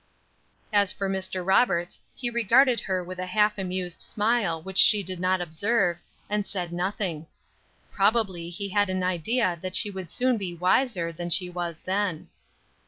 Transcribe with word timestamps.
As 0.73 0.91
for 0.91 1.07
Mr. 1.07 1.45
Roberts, 1.45 1.99
he 2.15 2.31
regarded 2.31 2.79
her 2.79 3.03
with 3.03 3.19
a 3.19 3.27
half 3.27 3.59
amused 3.59 4.01
smile 4.01 4.59
which 4.59 4.79
she 4.79 5.03
did 5.03 5.19
not 5.19 5.41
observe, 5.41 5.99
and 6.27 6.43
said 6.43 6.73
nothing. 6.73 7.27
Probably 7.91 8.49
he 8.49 8.69
had 8.69 8.89
an 8.89 9.03
idea 9.03 9.59
that 9.61 9.75
she 9.75 9.91
would 9.91 10.09
soon 10.09 10.37
be 10.39 10.55
wiser 10.55 11.11
than 11.11 11.29
she 11.29 11.51
was 11.51 11.81
then. 11.81 12.29